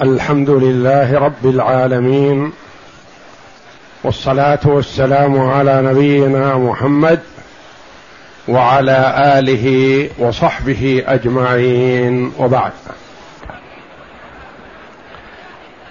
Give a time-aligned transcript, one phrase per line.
[0.00, 2.52] الحمد لله رب العالمين
[4.04, 7.20] والصلاة والسلام على نبينا محمد
[8.48, 12.72] وعلى آله وصحبه أجمعين وبعد.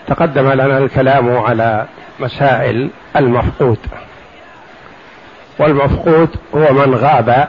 [0.07, 1.85] تقدم لنا الكلام على
[2.19, 3.79] مسائل المفقود.
[5.59, 7.47] والمفقود هو من غاب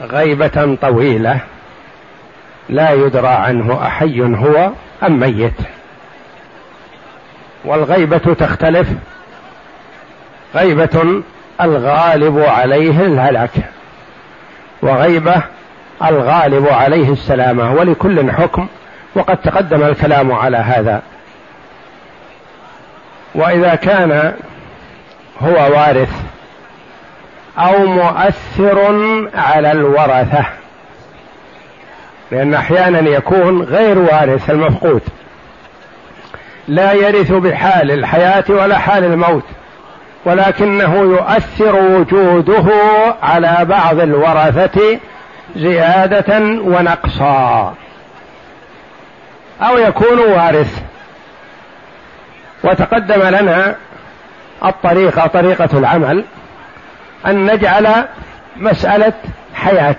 [0.00, 1.40] غيبة طويلة
[2.68, 4.72] لا يدرى عنه أحي هو
[5.06, 5.54] أم ميت؟
[7.64, 8.88] والغيبة تختلف.
[10.54, 11.22] غيبة
[11.60, 13.50] الغالب عليه الهلاك
[14.82, 15.42] وغيبة
[16.04, 18.66] الغالب عليه السلامة ولكل حكم
[19.14, 21.02] وقد تقدم الكلام على هذا.
[23.34, 24.34] وإذا كان
[25.40, 26.12] هو وارث
[27.58, 28.78] أو مؤثر
[29.34, 30.44] على الورثة
[32.30, 35.02] لأن أحيانا يكون غير وارث المفقود.
[36.68, 39.44] لا يرث بحال الحياة ولا حال الموت
[40.24, 42.66] ولكنه يؤثر وجوده
[43.22, 44.98] على بعض الورثة
[45.56, 47.74] زيادة ونقصا.
[49.62, 50.82] أو يكون وارث.
[52.64, 53.74] وتقدم لنا
[54.64, 56.24] الطريقة طريقة العمل
[57.26, 58.04] أن نجعل
[58.56, 59.12] مسألة
[59.54, 59.96] حياة.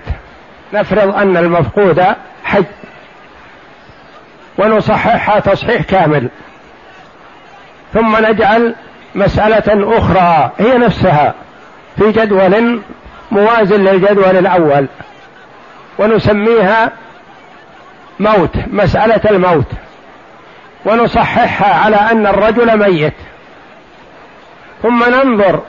[0.72, 2.04] نفرض أن المفقود
[2.44, 2.64] حي
[4.58, 6.28] ونصححها تصحيح كامل.
[7.94, 8.74] ثم نجعل
[9.14, 11.34] مسألة أخرى هي نفسها
[11.98, 12.80] في جدول
[13.30, 14.86] موازن للجدول الأول
[15.98, 16.92] ونسميها
[18.20, 19.72] موت مسألة الموت
[20.84, 23.14] ونصححها على أن الرجل ميت.
[24.82, 25.60] ثم ننظر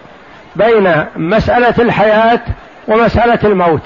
[0.55, 2.41] بين مسألة الحياة
[2.88, 3.86] ومسألة الموت.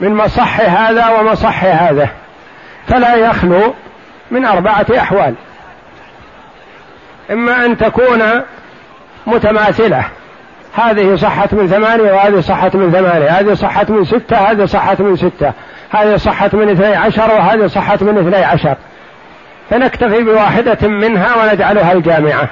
[0.00, 2.08] من مصح هذا ومصح هذا
[2.88, 3.74] فلا يخلو
[4.30, 5.34] من أربعة أحوال.
[7.30, 8.22] إما أن تكون
[9.26, 10.04] متماثلة
[10.74, 15.16] هذه صحت من ثمانية وهذه صحت من ثمانية هذه صحت من ستة هذه صحت من
[15.16, 15.52] ستة
[15.90, 18.76] هذه صحت من اثني عشر وهذه صحت من اثني عشر.
[19.70, 22.48] فنكتفي بواحدة منها ونجعلها الجامعة.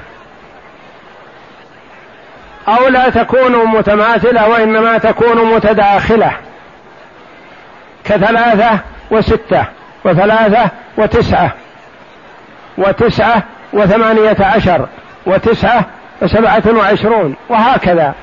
[2.68, 6.32] أو لا تكون متماثلة وإنما تكون متداخلة.
[8.04, 8.78] كثلاثة
[9.10, 9.64] وستة
[10.04, 11.50] وثلاثة وتسعة
[12.78, 13.42] وتسعة
[13.72, 14.86] وثمانية عشر
[15.26, 15.84] وتسعة
[16.22, 18.14] وسبعة وعشرون وهكذا.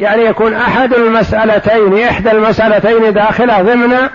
[0.00, 4.08] يعني يكون أحد المسألتين إحدى المسألتين داخلة ضمن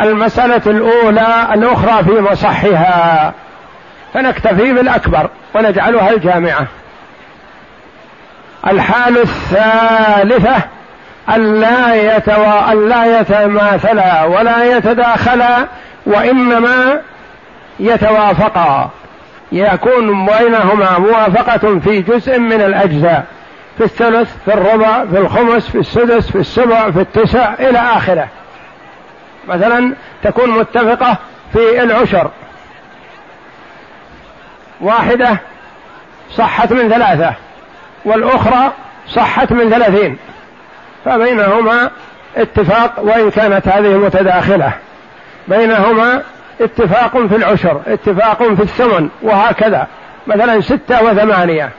[0.00, 3.32] المسألة الأولى الأخرى في مصحها.
[4.14, 6.66] فنكتفي بالأكبر ونجعلها الجامعة.
[8.66, 10.54] الحال الثالثة
[11.36, 12.72] ألا يتوا...
[12.72, 15.66] ألا يتماثلا ولا يتداخلا
[16.06, 17.00] وإنما
[17.80, 18.90] يتوافقا.
[19.52, 23.24] يكون بينهما موافقة في جزء من الأجزاء
[23.78, 28.28] في الثلث في الربع في الخمس في السدس في السبع في التسع إلى آخره.
[29.48, 31.16] مثلا تكون متفقة
[31.52, 32.30] في العشر.
[34.80, 35.38] واحدة
[36.30, 37.34] صحت من ثلاثة
[38.04, 38.72] والأخرى
[39.08, 40.18] صحت من ثلاثين.
[41.04, 41.90] فبينهما
[42.36, 44.72] اتفاق وإن كانت هذه متداخلة.
[45.48, 46.22] بينهما
[46.60, 49.86] اتفاق في العشر اتفاق في الثمن وهكذا.
[50.26, 51.70] مثلا ستة وثمانية.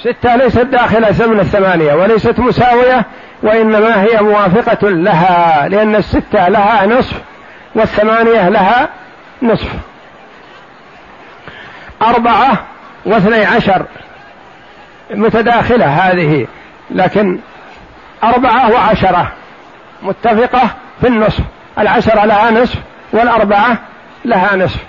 [0.00, 3.04] ستة ليست داخلة ثمن الثمانية وليست مساوية
[3.42, 7.20] وإنما هي موافقة لها لأن الستة لها نصف
[7.74, 8.88] والثمانية لها
[9.42, 9.68] نصف.
[12.02, 12.64] أربعة
[13.06, 13.86] واثني عشر.
[15.10, 16.46] متداخلة هذه
[16.90, 17.38] لكن
[18.24, 19.32] أربعة وعشرة.
[20.02, 20.70] متفقة
[21.00, 21.42] في النصف.
[21.78, 22.78] العشرة لها نصف
[23.12, 23.78] والأربعة
[24.24, 24.80] لها نصف.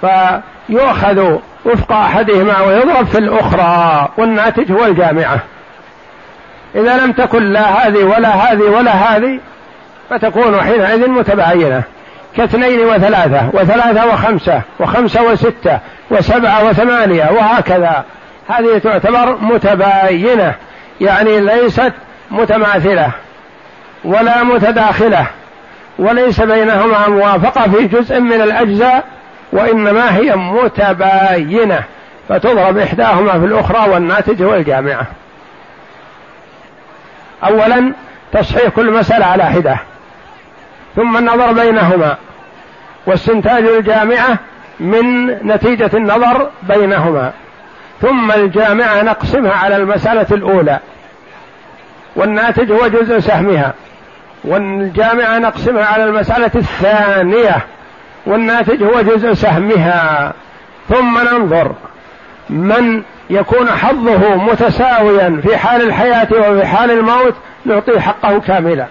[0.00, 5.38] فيؤخذ وفق أحدهما ويضرب في الأخرى والناتج هو الجامعة.
[6.74, 9.40] إذا لم تكن لا هذه ولا هذه ولا هذه
[10.10, 11.82] فتكون حينئذ متباينة.
[12.36, 15.78] كاثنين وثلاثة وثلاثة وخمسة وخمسة وستة
[16.10, 18.04] وسبعة وثمانية وهكذا.
[18.48, 20.54] هذه تعتبر متباينة.
[21.00, 21.92] يعني ليست
[22.30, 23.10] متماثلة
[24.04, 25.26] ولا متداخلة
[25.98, 29.04] وليس بينهما موافقة في جزء من الأجزاء
[29.52, 31.82] وإنما هي متباينة
[32.28, 35.06] فتضرب إحداهما في الأخرى والناتج هو الجامعة.
[37.44, 37.92] اولا
[38.32, 39.78] تصحيح كل مسألة على حدة
[40.96, 42.16] ثم النظر بينهما
[43.06, 44.38] واستنتاج الجامعة
[44.80, 47.32] من نتيجة النظر بينهما
[48.00, 50.78] ثم الجامعة نقسمها على المسألة الأولى.
[52.18, 53.74] والناتج هو جزء سهمها.
[54.44, 57.56] والجامعة نقسمها على المسألة الثانية.
[58.26, 60.32] والناتج هو جزء سهمها.
[60.88, 61.72] ثم ننظر
[62.50, 67.34] من يكون حظه متساويا في حال الحياة وفي حال الموت
[67.64, 68.86] نعطيه حقه كاملا.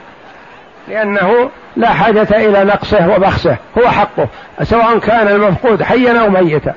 [0.88, 3.56] لأنه لا حاجة إلى نقصه وبخسه.
[3.78, 4.28] هو حقه.
[4.64, 6.74] سواء كان المفقود حيا أو ميتا.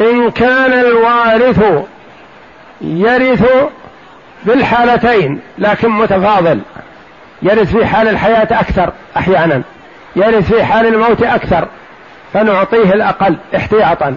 [0.00, 1.64] إن كان الوارث
[2.80, 3.44] يرث
[4.44, 6.60] بالحالتين لكن متفاضل.
[7.42, 9.62] يرث في حال الحياة أكثر أحيانا.
[10.16, 11.68] يرث في حال الموت أكثر.
[12.32, 14.16] فنعطيه الأقل احتياطا.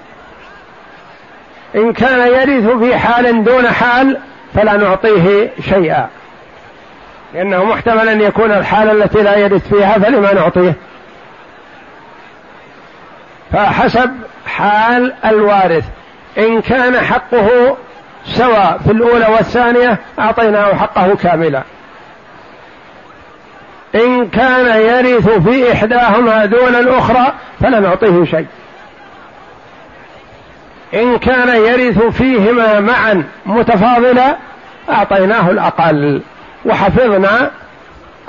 [1.76, 4.18] إن كان يرث في حال دون حال
[4.56, 6.08] فلا نعطيه شيئا.
[7.34, 10.74] لأنه محتمل أن يكون الحالة التي لا يرث فيها فلما نعطيه؟
[13.54, 14.12] فحسب
[14.48, 15.84] حال الوارث.
[16.38, 17.78] إن كان حقه
[18.26, 21.64] سواء في الأولى والثانية أعطيناه حقه كاملا.
[23.96, 28.46] إن كان يرث في إحداهما دون الأخرى فلا نعطيه شيء.
[30.94, 34.36] إن كان يرث فيهما معا متفاضلا
[34.90, 36.22] أعطيناه الأقل.
[36.66, 37.52] وحفظنا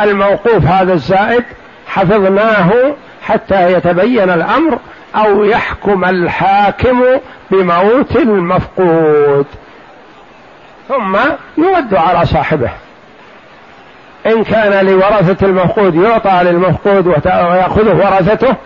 [0.00, 1.44] الموقوف هذا الزائد
[1.86, 4.78] حفظناه حتى يتبين الأمر
[5.16, 7.02] أو يحكم الحاكم
[7.50, 9.46] بموت المفقود.
[10.90, 11.16] ثم
[11.58, 12.70] يرد على صاحبه.
[14.26, 18.56] إن كان لورثة المفقود يعطى للمفقود ويأخذه ورثته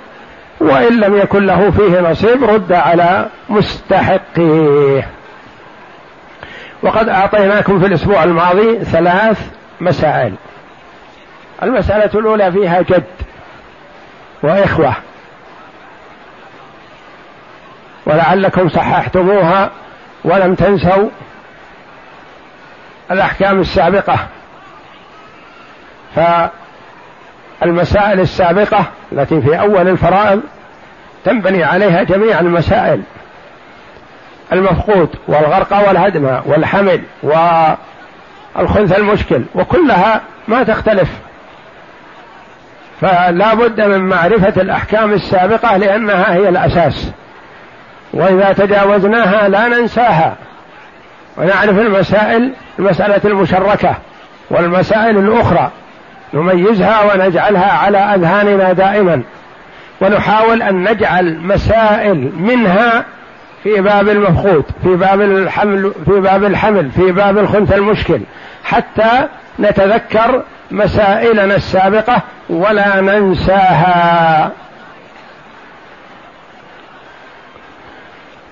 [0.60, 5.08] وإن لم يكن له فيه نصيب رد على مستحقيه.
[6.82, 9.48] وقد أعطيناكم في الأسبوع الماضي ثلاث
[9.80, 10.34] مسائل.
[11.62, 13.04] المسألة الأولى فيها جد
[14.42, 14.94] وإخوة.
[18.06, 19.70] ولعلكم صححتموها
[20.24, 21.08] ولم تنسوا.
[23.10, 24.18] الأحكام السابقة.
[27.60, 30.40] فالمسائل السابقة التي في أول الفرائض
[31.24, 33.02] تنبني عليها جميع المسائل.
[34.52, 41.10] المفقود والغرق والهدم والحمل والخنث المشكل وكلها ما تختلف.
[43.00, 47.10] فلا بد من معرفة الأحكام السابقة لأنها هي الأساس.
[48.12, 50.36] وإذا تجاوزناها لا ننساها.
[51.36, 53.94] ونعرف المسائل المسألة المشركة
[54.50, 55.70] والمسائل الأخرى
[56.34, 59.22] نميزها ونجعلها على أذهاننا دائما.
[60.00, 63.04] ونحاول أن نجعل مسائل منها
[63.62, 68.20] في باب المفقود في باب الحمل في باب الحمل في باب الخنث المشكل
[68.64, 69.28] حتى
[69.60, 74.50] نتذكر مسائلنا السابقة ولا ننساها.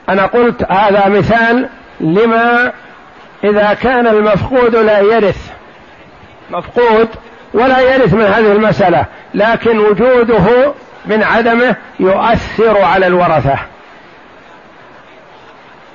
[0.09, 1.69] أنا قلت هذا مثال
[2.01, 2.73] لما
[3.45, 5.51] إذا كان المفقود لا يرث.
[6.51, 7.09] مفقود
[7.55, 10.75] ولا يرث من هذه المسألة لكن وجوده
[11.07, 13.59] من عدمه يؤثر على الورثة.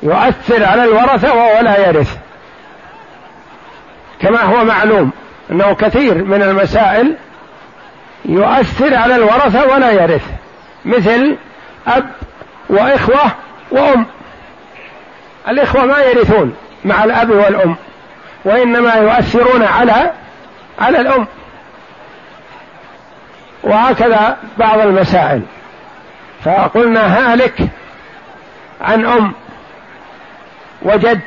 [0.04, 2.18] يؤثر على الورثة وهو لا يرث.
[4.22, 5.12] كما هو معلوم
[5.52, 7.16] أنه كثير من المسائل
[8.26, 10.24] يؤثر على الورثة ولا يرث.
[10.86, 11.38] مثل
[11.88, 12.10] أب
[12.70, 13.32] وإخوة
[13.72, 14.06] وأم.
[15.50, 16.56] الإخوة ما يرثون.
[16.88, 17.76] مع الأب والأم
[18.46, 20.12] وإنما يؤثرون على
[20.80, 21.28] على الأم.
[23.64, 25.42] وهكذا بعض المسائل.
[26.44, 27.68] فقلنا هالك
[28.82, 29.34] عن أم
[30.82, 31.22] وجد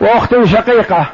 [0.00, 1.06] وأخت شقيقة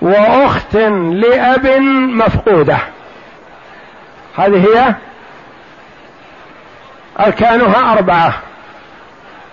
[0.00, 0.76] وأخت
[1.12, 1.66] لأب
[2.10, 2.78] مفقودة.
[4.36, 4.94] هذه هي
[7.20, 8.32] أركانها أربعة.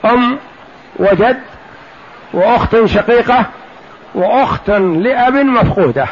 [0.06, 0.40] أم
[0.96, 1.38] وجد
[2.34, 3.46] وأخت شقيقة
[4.16, 6.06] وأخت لأب مفقودة.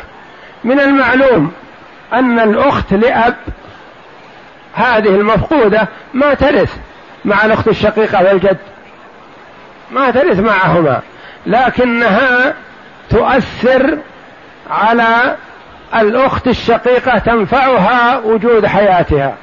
[0.63, 1.52] من المعلوم
[2.13, 3.36] أن الأخت لأب
[4.74, 6.78] هذه المفقودة ما ترث
[7.25, 8.58] مع الأخت الشقيقة والجد
[9.92, 11.02] ما ترث معهما
[11.46, 12.54] لكنها
[13.10, 13.98] تؤثر
[14.70, 15.36] على
[15.96, 19.36] الأخت الشقيقة تنفعها وجود حياتها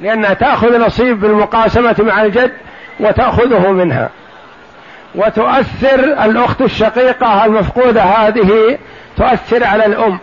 [0.00, 2.52] لأنها تأخذ نصيب بالمقاسمة مع الجد
[3.00, 4.10] وتأخذه منها.
[5.14, 8.78] وتؤثر الأخت الشقيقة المفقودة هذه
[9.16, 10.18] تؤثر على الأم.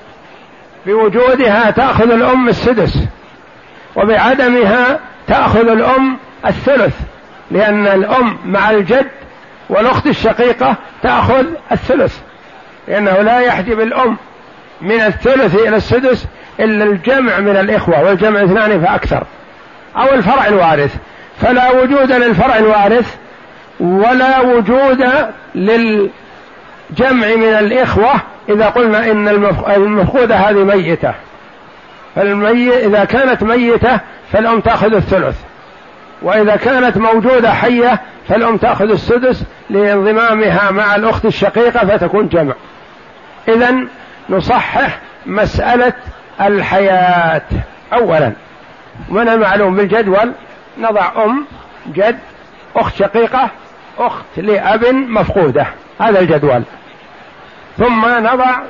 [0.85, 2.97] بوجودها تأخذ الأم السدس
[3.95, 6.93] وبعدمها تأخذ الأم الثلث
[7.51, 9.07] لأن الأم مع الجد
[9.69, 12.19] والأخت الشقيقة تأخذ الثلث
[12.87, 14.17] لأنه لا يحجب الام
[14.81, 16.25] من الثلث إلى السدس
[16.59, 19.23] إلا الجمع من الإخوة والجمع اثنان فأكثر.
[19.97, 20.95] أو الفرع الوارث.
[21.41, 23.15] فلا وجود للفرع الوارث
[23.79, 25.05] ولا وجود
[25.55, 26.09] للجمع
[27.35, 28.13] من الإخوة
[28.49, 29.27] إذا قلنا إن
[29.67, 31.13] المفقودة هذه ميتة.
[32.15, 33.99] فالمي إذا كانت ميتة
[34.31, 35.35] فالأم تأخذ الثلث.
[36.21, 42.53] وإذا كانت موجودة حية فالأم تأخذ السدس لانضمامها مع الأخت الشقيقة فتكون جمع.
[43.47, 43.75] إذا
[44.29, 45.93] نصحح مسألة
[46.41, 47.41] الحياة.
[47.93, 48.31] أولا
[49.09, 50.31] من المعلوم بالجدول؟
[50.77, 51.45] نضع أم
[51.87, 52.19] جد
[52.75, 53.49] أخت شقيقة
[53.99, 55.67] أخت لأب مفقودة.
[55.99, 56.63] هذا الجدول.
[57.77, 58.61] ثم نضع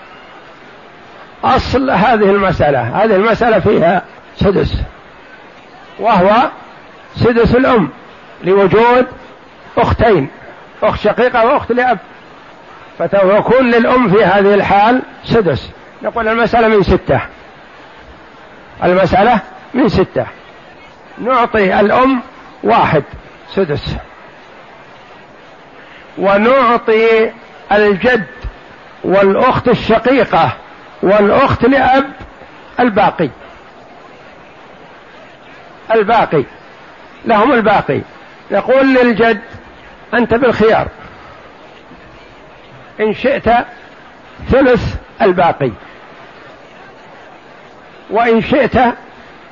[1.44, 3.04] أصل هذه المسألة.
[3.04, 4.02] هذه المسألة فيها
[4.36, 4.82] سدس.
[6.00, 6.50] وهو
[7.16, 7.90] سدس الأم
[8.44, 9.08] لوجود
[9.78, 10.30] أختين
[10.84, 12.00] أخت شقيقة وأخت لأب.
[13.00, 15.72] فتكون للأم في هذه الحال سدس.
[16.04, 17.22] نقول المسألة من ستة.
[18.84, 19.40] المسألة
[19.74, 20.26] من ستة.
[21.18, 22.22] نعطي الأم
[22.64, 23.04] واحد
[23.50, 23.96] سدس.
[26.18, 27.32] ونعطي
[27.72, 28.26] الجد
[29.04, 30.58] والأخت الشقيقة
[31.04, 32.12] والأخت لأب
[32.80, 33.30] الباقي.
[35.92, 36.44] الباقي.
[37.26, 38.02] لهم الباقي.
[38.52, 39.42] يقول للجد
[40.14, 40.88] أنت بالخيار.
[43.00, 43.50] إن شئت
[44.50, 45.72] ثلث الباقي.
[48.10, 48.78] وإن شئت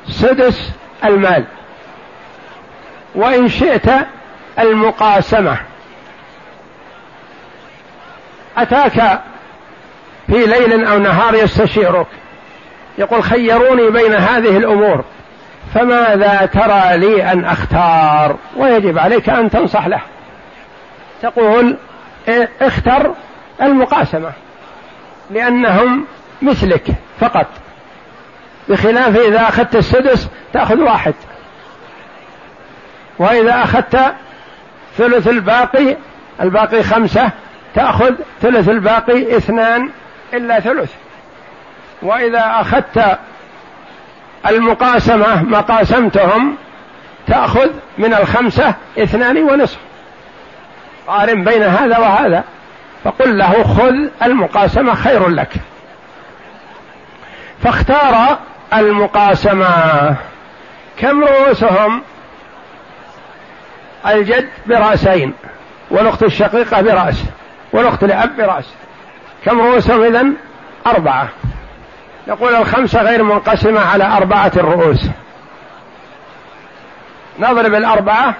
[0.08, 0.72] سدس
[1.05, 1.46] المال.
[3.15, 3.89] وإن شئت
[4.60, 5.72] المقاسمة.
[8.57, 9.22] أتاك
[10.27, 12.07] في ليل أو نهار يستشيرك.
[12.98, 15.03] يقول خيروني بين هذه الأمور
[15.74, 20.01] فماذا ترى لي أن أختار؟ ويجب عليك أن تنصح له.
[21.22, 21.77] تقول
[22.62, 23.13] اختر
[23.62, 24.31] المقاسمة
[25.31, 26.05] لأنهم
[26.41, 26.88] مثلك
[27.19, 27.48] فقط.
[28.69, 31.13] بخلاف إذا أخذت السدس تأخذ واحد.
[33.19, 34.13] وإذا أخذت
[34.98, 35.98] ثلث الباقي
[36.41, 37.31] الباقي خمسة
[37.75, 39.89] تأخذ ثلث الباقي اثنان
[40.33, 40.91] إلا ثلث.
[42.01, 43.17] وإذا أخذت
[44.47, 46.55] المقاسمة ما قاسمتهم
[47.27, 49.77] تأخذ من الخمسة اثنان ونصف.
[51.07, 52.43] قارن بين هذا وهذا.
[53.03, 55.53] فقل له خذ المقاسمة خير لك.
[57.63, 58.37] فاختار
[58.73, 59.67] المقاسمة.
[60.97, 62.01] كم رؤوسهم؟
[64.07, 65.33] الجد برأسين
[65.91, 67.23] والأخت الشقيقة برأس.
[67.73, 68.73] والأخت لأب برأس.
[69.45, 70.33] كم رؤوسهم إذن؟
[70.87, 71.29] أربعة.
[72.27, 75.09] نقول الخمسة غير منقسمة على أربعة الرؤوس.
[77.39, 78.33] نضرب الأربعة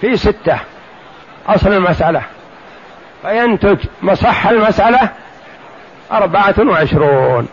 [0.00, 0.58] في ستة.
[1.48, 2.22] أصل المسألة.
[3.22, 5.08] فينتج مصح المسألة
[6.12, 7.48] أربعة وعشرون.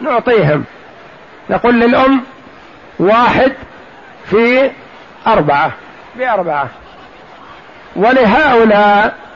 [0.00, 0.64] نعطيهم.
[1.50, 2.22] نقول للأم
[2.98, 3.52] واحد
[4.24, 4.70] في
[5.26, 5.72] أربعة.
[6.16, 6.68] بأربعة.
[7.96, 9.27] ولهؤلاء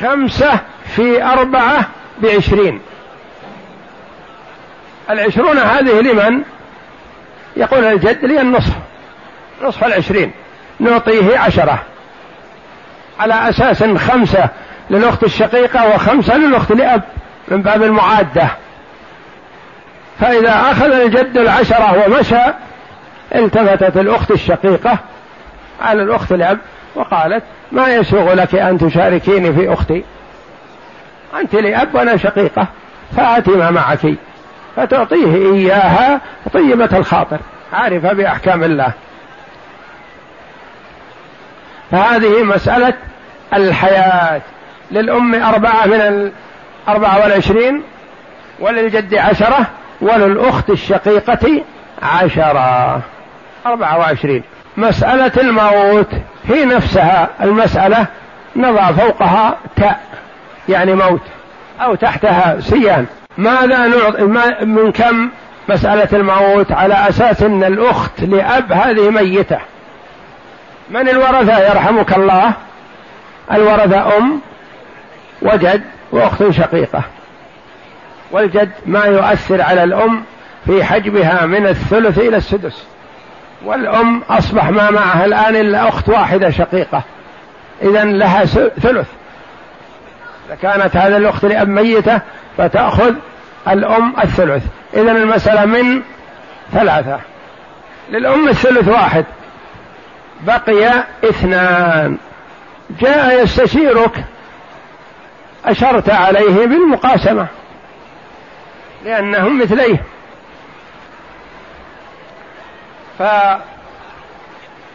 [0.00, 0.60] خمسة
[0.96, 2.80] في أربعة بعشرين.
[5.10, 6.42] العشرون هذه لمن؟
[7.56, 8.74] يقول الجد لي النصف.
[9.62, 10.32] نصف العشرين.
[10.80, 11.82] نعطيه عشرة.
[13.20, 14.48] على أساس خمسة
[14.90, 17.02] للأخت الشقيقة وخمسة للأخت لأب
[17.48, 18.48] من باب المعادة.
[20.20, 22.42] فإذا أخذ الجد العشرة ومشى
[23.34, 24.98] التفتت الأخت الشقيقة
[25.82, 26.58] على الأخت الأب
[26.94, 30.04] وقالت ما يسوغ لك أن تشاركيني في أختي.
[31.40, 32.66] أنت لأب وأنا شقيقة
[33.16, 34.14] فآتي ما معك.
[34.76, 36.20] فتعطيه إياها
[36.52, 37.38] طيبة الخاطر
[37.72, 38.92] عارفة بأحكام الله.
[41.90, 42.94] فهذه مسألة
[43.54, 44.40] الحياة
[44.90, 46.32] للأم أربعة من
[46.88, 47.82] الأربعة والعشرين
[48.60, 49.66] وللجد عشرة
[50.00, 51.62] وللأخت الشقيقة
[52.02, 53.00] عشرة.
[53.66, 54.42] أربعة وعشرين.
[54.80, 56.08] مسألة الموت
[56.48, 58.06] هي نفسها المسألة
[58.56, 60.00] نضع فوقها تاء
[60.68, 61.20] يعني موت
[61.80, 63.06] أو تحتها سيان
[63.38, 64.22] ماذا نعطي
[64.64, 65.30] من كم
[65.68, 69.58] مسألة الموت؟ على أساس أن الأخت لأب هذه ميتة.
[70.90, 72.52] من الورثة؟ يرحمك الله.
[73.52, 74.40] الورثة أم
[75.42, 75.82] وجد
[76.12, 77.02] وأخت شقيقة.
[78.30, 80.22] والجد ما يؤثر على الأم
[80.66, 82.84] في حجبها من الثلث إلى السدس.
[83.64, 87.02] والأم أصبح ما معها الآن إلا أخت واحدة شقيقة.
[87.82, 88.44] إذا لها
[88.82, 89.08] ثلث.
[90.46, 92.20] إذا كانت هذه الأخت لأب ميتة
[92.58, 93.14] فتأخذ
[93.68, 94.64] الأم الثلث.
[94.94, 96.02] إذا المسألة من
[96.72, 97.20] ثلاثة.
[98.10, 99.24] للأم الثلث واحد.
[100.40, 102.18] بقي اثنان.
[103.00, 104.24] جاء يستشيرك.
[105.64, 107.46] أشرت عليه بالمقاسمة.
[109.04, 110.02] لأنهم مثليه.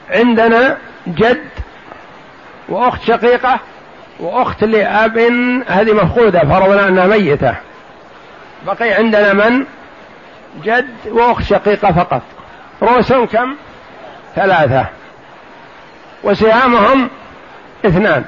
[0.10, 0.78] فعندنا
[1.08, 1.50] جد
[2.70, 3.60] وأخت شقيقة
[4.20, 5.18] وأخت لأب
[5.68, 7.56] هذه مفقودة فرضنا أنها ميتة.
[8.66, 9.66] بقي عندنا من؟
[10.64, 12.22] جد وأخت شقيقة فقط.
[12.82, 13.56] رؤوسهم كم؟
[14.36, 14.86] ثلاثة.
[16.24, 17.10] وسهامهم
[17.86, 18.26] اثنان.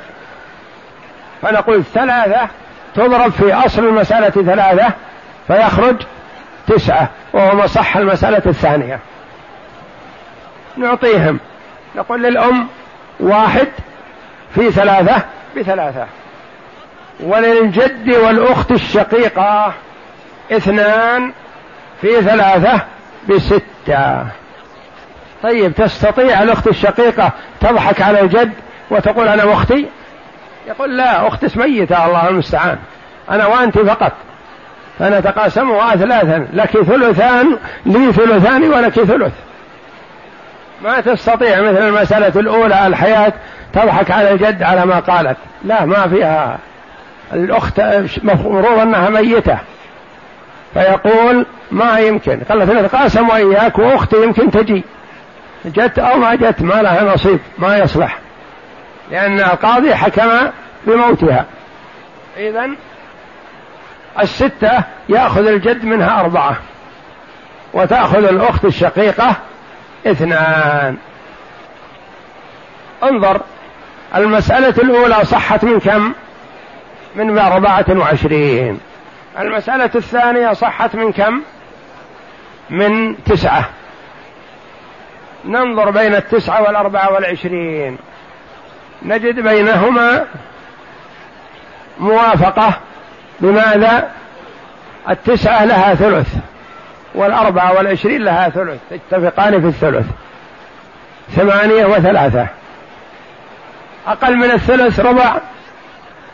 [1.41, 2.47] فنقول ثلاثة
[2.95, 4.93] تضرب في أصل المسألة ثلاثة
[5.47, 5.95] فيخرج
[6.67, 8.99] تسعة وهو مصح المسألة الثانية.
[10.77, 11.39] نعطيهم.
[11.95, 12.67] نقول للأم
[13.19, 13.67] واحد
[14.55, 15.23] في ثلاثة
[15.57, 16.05] بثلاثة.
[17.19, 19.73] وللجد والأخت الشقيقة
[20.51, 21.31] اثنان
[22.01, 22.81] في ثلاثة
[23.29, 24.25] بستة.
[25.43, 27.31] طيب تستطيع الأخت الشقيقة
[27.61, 28.53] تضحك على الجد
[28.89, 29.85] وتقول أنا أختي؟
[30.67, 32.77] يقول لا أخت ميتة؟ الله المستعان.
[33.29, 34.11] أنا وأنت فقط.
[34.99, 36.47] فنتقاسمها ثلاثا.
[36.53, 39.33] لك ثلثان لي ثلثان ولك ثلث.
[40.83, 43.33] ما تستطيع مثل المسألة الأولى الحياة
[43.73, 45.37] تضحك على الجد على ما قالت.
[45.63, 46.57] لا ما فيها.
[47.33, 47.81] الأخت
[48.23, 49.57] مفروض أنها ميتة.
[50.73, 52.39] فيقول ما يمكن.
[52.49, 54.83] قال نتقاسم وإياك وأختي يمكن تجي.
[55.65, 58.19] جت أو ما جت ما لها نصيب ما يصلح.
[59.11, 60.29] لأن القاضي حكم
[60.87, 61.45] بموتها.
[62.37, 62.69] إذا
[64.19, 66.57] الستة يأخذ الجد منها أربعة.
[67.73, 69.35] وتأخذ الأخت الشقيقة
[70.05, 70.97] اثنان
[73.03, 73.41] انظر
[74.15, 76.13] المسألة الأولى صحت من كم؟
[77.15, 78.79] من أربعة وعشرين
[79.39, 81.41] المسألة الثانية صحت من كم؟
[82.69, 83.69] من تسعة
[85.45, 87.97] ننظر بين التسعة والأربعة والعشرين
[89.03, 90.25] نجد بينهما
[91.99, 92.79] موافقة
[93.39, 94.11] بماذا؟
[95.09, 96.35] التسعة لها ثلث
[97.15, 100.05] والأربعة والعشرين لها ثلث اتفقان في الثلث.
[101.35, 102.47] ثمانية وثلاثة.
[104.07, 105.37] أقل من الثلث ربع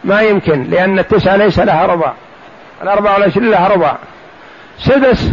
[0.03, 2.13] ما يمكن لأن التسعة ليس لها ربع.
[2.81, 3.95] الأربعة والعشرين لها ربع.
[4.79, 5.31] سدس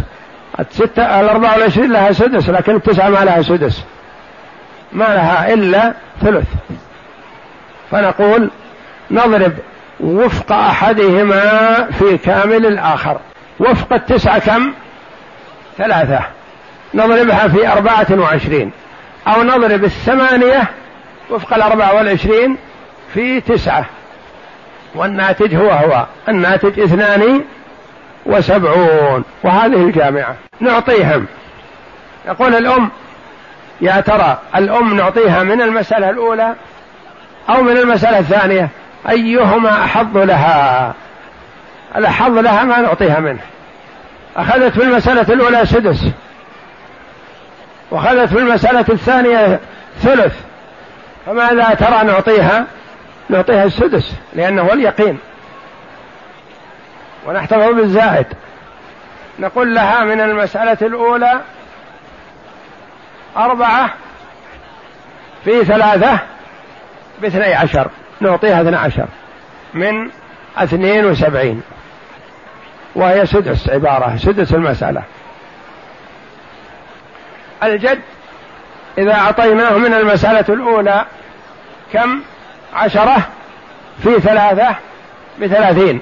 [0.59, 3.83] الستة الأربعة والعشرين لها سدس لكن التسعة ما لها سدس.
[4.91, 6.47] ما لها إلا ثلث.
[7.91, 8.49] فنقول
[9.11, 9.53] نضرب
[9.99, 13.19] وفق أحدهما في كامل الآخر.
[13.59, 14.73] وفق التسعة كم؟
[15.81, 16.19] ثلاثة.
[16.93, 18.71] نضربها في أربعة وعشرين.
[19.27, 20.63] أو نضرب الثمانية
[21.29, 22.57] وفق الأربعة والعشرين
[23.13, 23.85] في تسعة.
[24.95, 26.05] والناتج هو هو.
[26.29, 27.41] الناتج اثنان
[28.25, 29.23] وسبعون.
[29.43, 30.35] وهذه الجامعة.
[30.59, 31.25] نعطيهم.
[32.27, 32.89] يقول الأم
[33.81, 36.55] يا ترى الأم نعطيها من المسألة الأولى
[37.49, 38.69] أو من المسألة الثانية؟
[39.09, 40.93] أيهما أحظ لها؟
[41.95, 43.41] الأحظ لها ما نعطيها منه.
[44.35, 46.05] أخذت في المسألة الأولى سدس.
[47.91, 49.59] وأخذت في المسألة الثانية
[50.01, 50.35] ثلث.
[51.25, 52.65] فماذا ترى نعطيها
[53.29, 55.19] نعطيها السدس لأنه هو اليقين.
[57.25, 58.25] ونحتفظ بالزائد.
[59.39, 61.41] نقول لها من المسألة الأولى
[63.37, 63.93] أربعة
[65.45, 66.19] في ثلاثة
[67.21, 67.89] باثني عشر.
[68.19, 69.07] نعطيها اثنى عشر
[69.73, 70.09] من
[70.57, 71.61] اثنين وسبعين.
[72.95, 75.03] وهي سدس عبارة سدس المسألة.
[77.63, 77.99] الجد
[78.97, 81.05] إذا أعطيناه من المسألة الأولى
[81.93, 82.21] كم؟
[82.73, 83.17] عشرة
[84.03, 84.75] في ثلاثة
[85.41, 86.01] بثلاثين.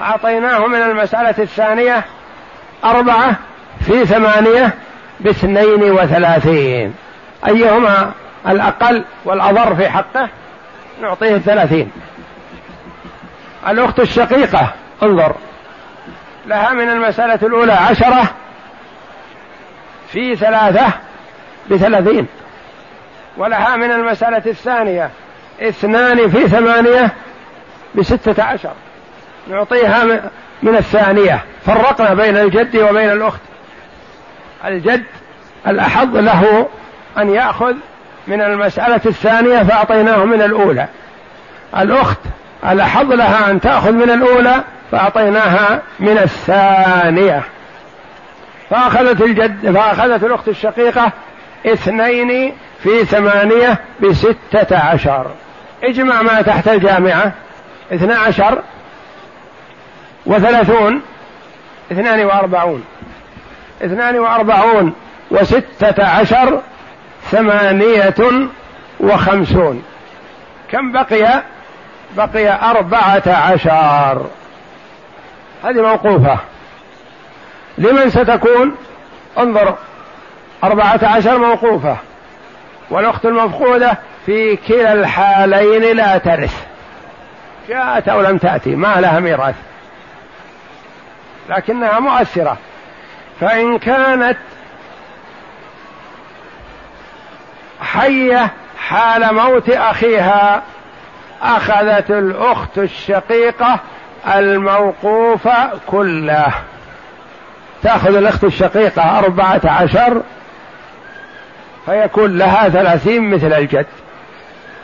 [0.00, 2.04] أعطيناه من المسألة الثانية
[2.84, 3.36] أربعة
[3.80, 4.74] في ثمانية
[5.20, 6.94] باثنين وثلاثين.
[7.48, 8.12] أيهما
[8.48, 10.28] الأقل والأضر في حقه؟
[11.02, 11.90] نعطيه الثلاثين.
[13.68, 15.34] الأخت الشقيقة انظر.
[16.46, 18.30] لها من المسألة الأولى عشرة
[20.12, 20.86] في ثلاثة
[21.70, 22.26] بثلاثين.
[23.36, 25.10] ولها من المسألة الثانية
[25.62, 27.10] اثنان في ثمانية
[27.94, 28.72] بستة عشر.
[29.50, 30.04] نعطيها
[30.62, 31.44] من الثانية.
[31.66, 33.40] فرقنا بين الجد وبين الأخت.
[34.64, 35.04] الجد
[35.66, 36.68] الأحظ له
[37.18, 37.74] أن يأخذ
[38.26, 40.88] من المسألة الثانية فأعطيناه من الأولى.
[41.76, 42.18] الأخت
[42.70, 47.42] الأحظ لها أن تأخذ من الأولى فأعطيناها من الثانية.
[48.70, 51.12] فأخذت الجد فأخذت الأخت الشقيقة
[51.66, 52.52] اثنين
[52.82, 55.26] في ثمانية بستة عشر.
[55.84, 57.32] اجمع ما تحت الجامعة.
[57.92, 58.62] اثنى عشر
[60.26, 61.02] وثلاثون.
[61.92, 62.84] اثنان وأربعون.
[63.84, 64.94] اثنان وأربعون
[65.30, 66.60] وستة عشر
[67.30, 68.48] ثمانية
[69.00, 69.82] وخمسون.
[70.70, 71.42] كم بقي؟
[72.16, 74.26] بقي أربعة عشر.
[75.64, 76.38] هذه موقوفة.
[77.78, 78.76] لمن ستكون؟
[79.38, 79.76] انظر
[80.64, 81.96] أربعة عشر موقوفة.
[82.90, 86.66] والأخت المفقودة في كلا الحالين لا ترث.
[87.68, 89.54] جاءت أو لم تأتي ما لها ميراث.
[91.48, 92.56] لكنها مؤثرة.
[93.40, 94.38] فإن كانت
[97.80, 100.62] حية حال موت أخيها
[101.42, 103.80] أخذت الأخت الشقيقة
[104.26, 105.48] الموقوف
[105.86, 106.52] كله.
[107.82, 110.22] تأخذ الأخت الشقيقة أربعة عشر
[111.86, 113.86] فيكون لها ثلاثين مثل الجد.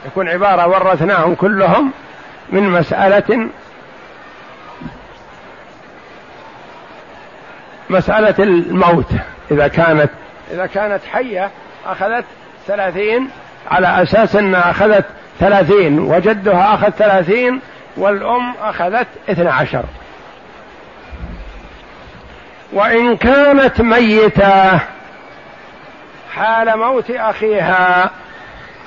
[0.07, 1.92] يكون عبارة ورثناهم كلهم
[2.53, 3.48] من مسألة
[7.90, 9.11] مسألة الموت.
[9.51, 10.11] إذا كانت
[10.51, 11.51] إذا كانت حية
[11.87, 12.24] أخذت
[12.66, 13.29] ثلاثين
[13.70, 15.05] على أساس أنها أخذت
[15.40, 17.61] ثلاثين وجدها أخذ ثلاثين
[17.98, 19.84] والأم أخذت اثنى عشر.
[22.72, 24.78] وإن كانت ميتة
[26.34, 28.11] حال موت أخيها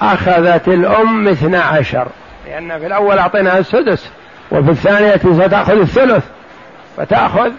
[0.02, 2.08] أخذت الأم اثنى عشر.
[2.47, 4.10] لأن في الأول أعطيناها السدس
[4.52, 6.26] وفي الثانية ستأخذ الثلث
[6.97, 7.52] فتأخذ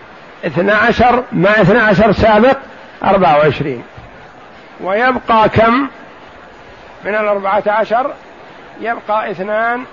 [0.46, 2.56] اثنى عشر مع اثنى عشر سابق
[3.04, 3.82] أربعة وعشرين.
[4.80, 5.88] ويبقى كم؟
[7.04, 8.14] من الأربعة عشر
[8.80, 9.84] يبقى اثنان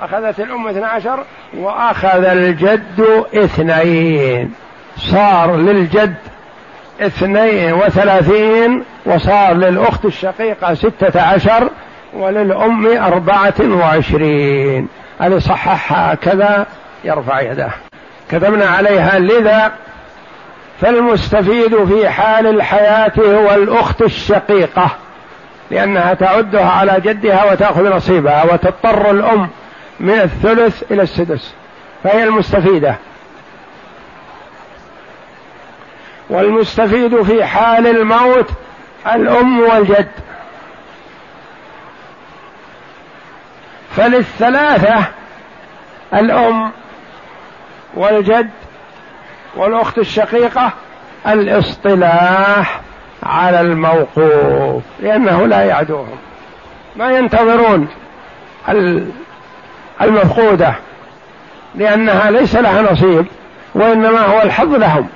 [0.00, 1.24] أخذت الأم اثنى عشر
[1.58, 4.52] وأخذ الجد اثنين.
[4.96, 6.14] صار للجد
[7.00, 11.68] اثنين وثلاثين وصار للأخت الشقيقة ستة عشر
[12.12, 14.88] وللأم أربعة وعشرين.
[15.22, 16.66] اللي صححها كذا
[17.04, 17.70] يرفع يده.
[18.30, 19.72] كتبنا عليها لذا
[20.80, 24.90] فالمستفيد في حال الحياة هو الأخت الشقيقة
[25.70, 29.48] لأنها تعدها على جدها وتأخذ نصيبها وتضطر الأم
[30.02, 31.54] من الثلث إلى السدس
[32.04, 32.96] فهي المستفيدة.
[36.30, 38.50] والمستفيد في حال الموت
[39.06, 40.10] الأم والجد.
[43.96, 45.04] فللثلاثة
[46.14, 46.70] الأم
[47.94, 48.50] والجد
[49.56, 50.72] والأخت الشقيقة
[51.26, 52.80] الاصطلاح
[53.22, 56.18] على الموقوف لأنه لا يعدوهم.
[56.96, 57.88] ما ينتظرون
[60.00, 60.74] المفقودة
[61.74, 63.26] لأنها ليس لها نصيب
[63.74, 65.08] وإنما هو الحظ لهم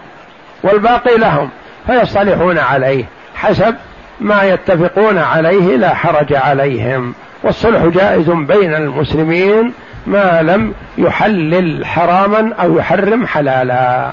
[0.62, 1.50] والباقي لهم
[1.86, 3.76] فيصطلحون عليه حسب
[4.20, 7.14] ما يتفقون عليه لا حرج عليهم.
[7.42, 9.72] والصلح جائز بين المسلمين
[10.06, 14.10] ما لم يحلل حراما أو يحرم حلالا.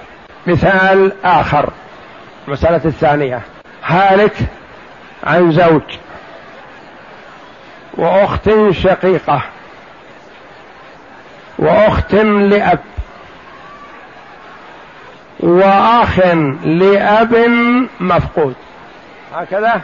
[0.48, 1.70] مثال آخر
[2.48, 3.42] المسألة الثانية
[3.86, 4.34] هالك
[5.24, 5.82] عن زوج
[7.98, 9.42] وأخت شقيقة.
[11.64, 12.80] واخت لأب.
[15.40, 16.20] واخ
[16.66, 17.36] لأب
[18.00, 18.56] مفقود.
[19.36, 19.82] هكذا؟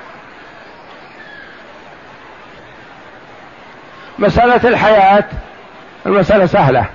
[4.20, 5.24] مسألة الحياة
[6.06, 6.86] المسألة سهلة.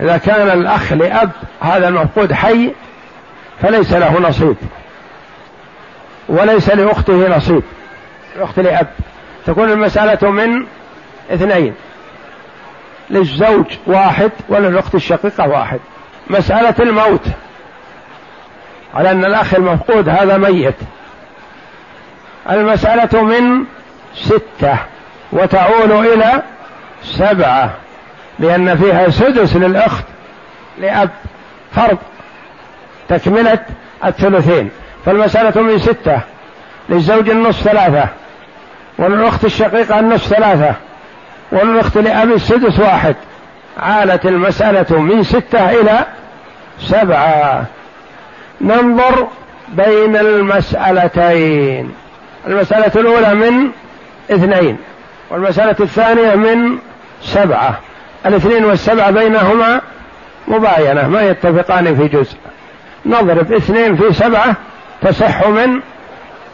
[0.00, 2.72] إذا كان الأخ لأب هذا المفقود حي
[3.62, 4.56] فليس له نصيب.
[6.28, 7.62] وليس لأخته نصيب.
[8.36, 8.86] الأخت لأب.
[9.46, 10.66] تكون المسألة من
[11.30, 11.74] اثنين.
[13.12, 15.80] للزوج واحد وللأخت الشقيقة واحد.
[16.30, 17.26] مسألة الموت.
[18.94, 20.74] على أن الأخ المفقود هذا ميت.
[22.50, 23.64] المسألة من
[24.14, 24.76] ستة
[25.32, 26.42] وتعول إلى
[27.04, 27.74] سبعة
[28.38, 30.04] لأن فيها سدس للأخت
[30.78, 31.10] لأب.
[31.72, 31.98] فرض
[33.08, 33.58] تكملة
[34.04, 34.70] الثلثين.
[35.06, 36.20] فالمسألة من ستة
[36.88, 38.08] للزوج النصف ثلاثة
[38.98, 40.74] وللأخت الشقيقة النصف ثلاثة.
[41.52, 43.16] وللأخت لأب السدس واحد.
[43.78, 46.06] عالت المسألة من ستة إلى
[46.80, 47.64] سبعة.
[48.60, 49.28] ننظر
[49.68, 51.94] بين المسألتين.
[52.46, 53.68] المسألة الأولى من
[54.30, 54.78] اثنين
[55.30, 56.78] والمسألة الثانية من
[57.22, 57.78] سبعة.
[58.26, 59.80] الاثنين والسبعة بينهما
[60.48, 62.36] مباينة ما يتفقان في جزء.
[63.06, 64.54] نضرب اثنين في سبعة
[65.02, 65.80] تصح من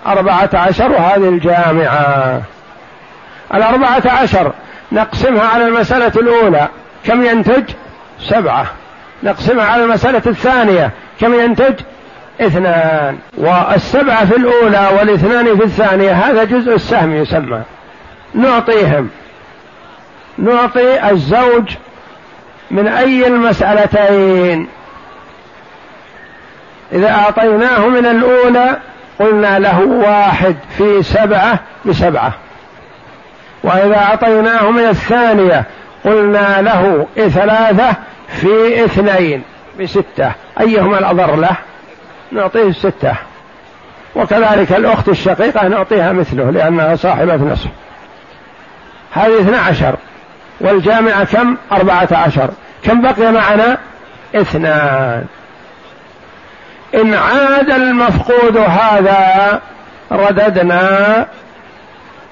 [0.06, 2.42] أربعة عشر وهذه الجامعة.
[3.54, 4.52] الأربعة عشر
[4.92, 6.68] نقسمها على المسألة الأولى
[7.04, 7.64] كم ينتج؟
[8.20, 8.66] سبعة.
[9.22, 11.74] نقسمها على المسألة الثانية كم ينتج؟
[12.40, 13.18] اثنان.
[13.36, 17.62] والسبعة في الأولى والاثنان في الثانية هذا جزء السهم يسمى.
[18.34, 19.10] نعطيهم.
[20.38, 21.70] نعطي الزوج
[22.70, 24.68] من أي المسألتين؟
[26.92, 28.78] إذا أعطيناه من الأولى
[29.20, 32.32] قلنا له واحد في سبعة بسبعة.
[33.62, 35.64] وإذا أعطيناه من الثانية
[36.04, 37.96] قلنا له ثلاثة
[38.28, 39.42] في اثنين
[39.80, 40.32] بستة.
[40.60, 41.56] أيهما الأضر له؟
[42.32, 43.14] نعطيه الستة.
[44.14, 47.68] وكذلك الأخت الشقيقة نعطيها مثله لأنها صاحبة نصف.
[49.12, 49.96] هذه اثنى عشر.
[50.60, 52.50] والجامعة كم؟ أربعة عشر.
[52.82, 53.78] كم بقي معنا؟
[54.34, 55.24] اثنان.
[56.94, 59.60] إن عاد المفقود هذا
[60.12, 61.26] رددنا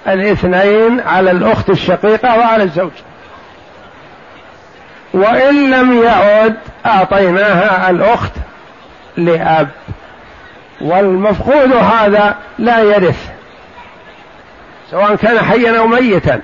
[0.09, 2.91] الاثنين على الأخت الشقيقة وعلى الزوج.
[5.15, 8.33] وإن لم يعد أعطيناها الأخت
[9.17, 9.69] لأب.
[10.81, 13.29] والمفقود هذا لا يرث.
[14.91, 16.41] سواء كان حيا أو ميتا.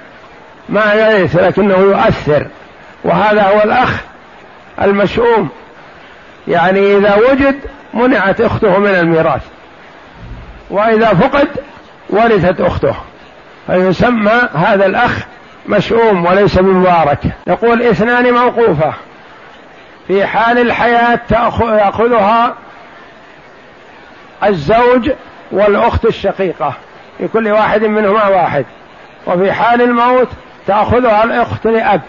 [0.68, 2.46] ما يرث لكنه يؤثر.
[3.04, 4.00] وهذا هو الأخ
[4.82, 5.48] المشؤوم.
[6.48, 7.58] يعني إذا وجد
[7.94, 9.42] منعت أخته من الميراث.
[10.70, 11.48] وإذا فقد
[12.10, 12.94] ورثت أخته.
[13.66, 15.18] فيسمى هذا الأخ
[15.66, 17.18] مشؤوم وليس بمبارك.
[17.46, 18.92] يقول اثنان موقوفة.
[20.08, 21.20] في حال الحياة
[21.60, 22.54] يأخذها
[24.44, 25.10] الزوج
[25.52, 26.74] والأخت الشقيقة.
[27.20, 28.64] لكل واحد منهما واحد.
[29.26, 30.28] وفي حال الموت
[30.66, 32.00] تأخذها الأخت لأب.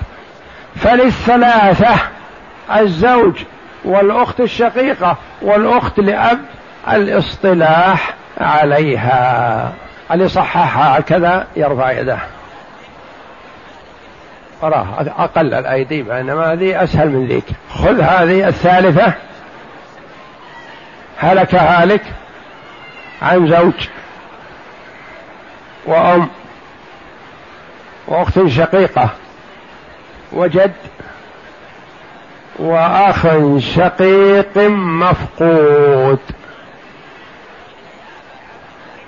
[0.76, 1.96] فللثلاثة
[2.76, 3.34] الزوج
[3.86, 6.40] والأخت الشقيقة والأخت لأب
[6.88, 9.74] الاصطلاح عليها.
[10.12, 12.18] اللي صححها هكذا يرفع يده.
[14.62, 14.88] وراه
[15.18, 17.46] أقل الأيدي بينما هذه أسهل من ذيك.
[17.70, 19.14] خذ هذه الثالثة
[21.18, 22.02] هلك هالك
[23.22, 23.88] عن زوج
[25.86, 26.30] وأم
[28.08, 29.10] وأخت شقيقة
[30.32, 30.74] وجد
[32.60, 33.28] وأخ
[33.60, 36.20] شقيق مفقود.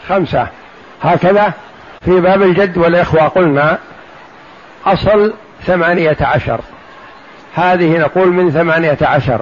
[0.10, 0.48] خمسة.
[1.06, 1.54] هكذا
[2.02, 3.28] في باب الجد والإخوة.
[3.28, 3.80] قلنا
[4.86, 5.34] أصل
[5.66, 6.60] ثمانية عشر.
[7.56, 9.42] هذه نقول من ثمانية عشر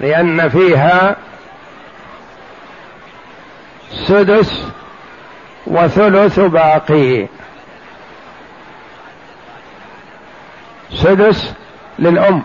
[0.00, 1.16] لأن فيها
[3.90, 4.64] سدس
[5.66, 7.26] وثلث باقي.
[10.90, 11.54] سدس
[11.98, 12.42] للأم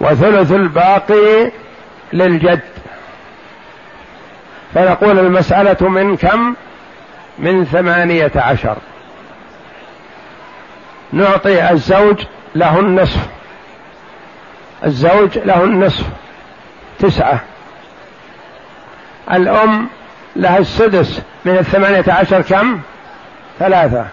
[0.00, 1.52] وثلث الباقي
[2.12, 2.69] للجد.
[4.74, 6.54] فنقول المسألة من كم؟
[7.38, 8.76] من ثمانية عشر.
[11.12, 13.26] نعطي الزوج له النصف.
[14.84, 16.06] الزوج له النصف.
[16.98, 17.40] تسعة.
[19.32, 19.88] الأم
[20.36, 21.22] لها السدس.
[21.44, 22.80] من الثمانية عشر كم؟
[23.58, 24.06] ثلاثة.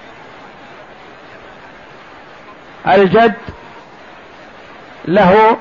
[2.87, 3.33] الجد
[5.05, 5.57] له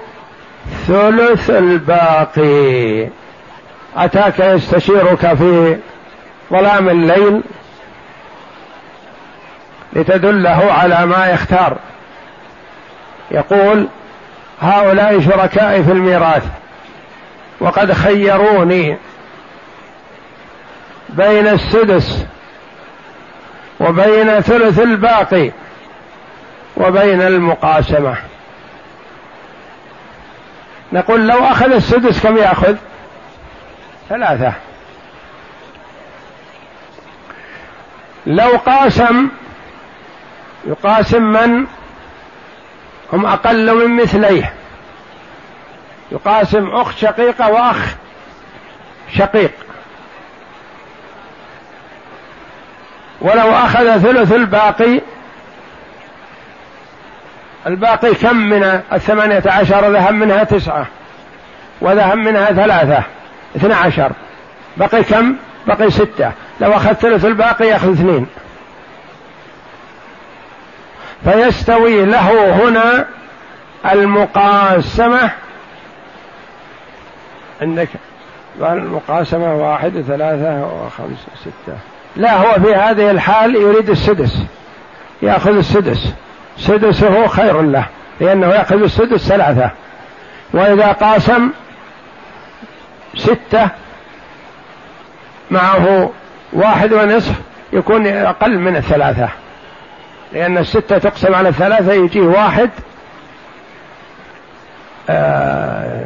[0.87, 3.09] ثلث الباقي.
[3.97, 5.79] أتاك يستشيرك في
[6.51, 7.43] ظلام الليل
[9.93, 11.79] لتدله على ما يختار.
[13.31, 13.89] يقول
[14.61, 16.45] هؤلاء شركائي في الميراث
[17.61, 18.99] وقد خيروني
[21.09, 22.27] بين السدس
[23.81, 25.51] وبين ثلث الباقي
[26.77, 28.17] وبين المقاسمة.
[30.93, 32.77] نقول لو أخذ السدس كم يأخذ؟
[34.09, 34.53] ثلاثة.
[38.27, 39.29] لو قاسم
[40.67, 41.67] يقاسم من؟
[43.13, 44.53] هم أقل من مثليه.
[46.13, 47.95] يقاسم اخت شقيقة وأخ
[49.19, 49.53] شقيق.
[53.21, 55.01] ولو أخذ ثلث الباقي
[57.67, 60.87] الباقي كم من الثمانية عشر؟ ذهب منها تسعة.
[61.81, 63.16] وذهب منها ثلاثة.
[63.57, 64.13] اثنى عشر.
[64.77, 66.33] بقي كم؟ بقي ستة.
[66.61, 68.27] لو أخذ ثلث الباقي يأخذ اثنين.
[71.25, 73.07] فيستوي له هنا
[73.93, 75.31] المقاسمة.
[77.63, 77.89] عندك
[78.61, 81.77] المقاسمة واحد ثلاثة وخمسة ستة.
[82.17, 84.43] لا هو في هذه الحال يريد السدس.
[85.23, 86.13] يأخذ السدس.
[86.59, 87.87] سدسه خير له
[88.21, 89.71] لأنه يأخذ السدس ثلاثة.
[90.53, 91.51] وإذا قاسم
[93.17, 93.69] ستة
[95.51, 96.11] معه
[96.53, 97.35] واحد ونصف
[97.73, 99.29] يكون أقل من الثلاثة.
[100.33, 102.71] لأن الستة تقسم على الثلاثة يجيه واحد
[105.11, 106.05] آه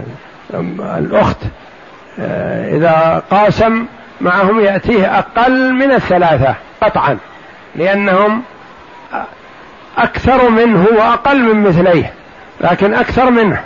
[0.99, 1.39] الأخت
[2.21, 3.87] آه إذا قاسم
[4.21, 7.19] معهم يأتيه أقل من الثلاثة قطعا
[7.77, 8.43] لأنهم
[9.99, 12.13] أكثر منه وأقل من مثليه
[12.61, 13.61] لكن أكثر منه.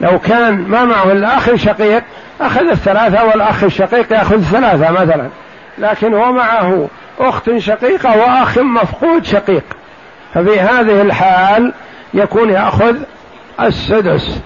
[0.00, 2.02] لو كان ما معه الأخ الشقيق
[2.40, 5.28] أخذ الثلاثة والأخ الشقيق يأخذ ثلاثة مثلا.
[5.78, 6.88] لكن هو معه
[7.20, 9.64] أخت شقيقة وأخ مفقود شقيق.
[10.34, 11.72] ففي هذه الحال
[12.14, 12.96] يكون يأخذ
[13.60, 14.40] السدس.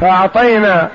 [0.00, 0.88] فأعطينا